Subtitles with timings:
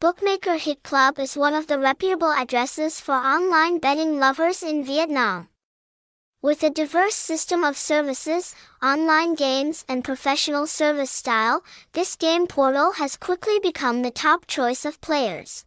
[0.00, 5.48] Bookmaker Hit Club is one of the reputable addresses for online betting lovers in Vietnam.
[6.40, 12.92] With a diverse system of services, online games, and professional service style, this game portal
[12.92, 15.66] has quickly become the top choice of players.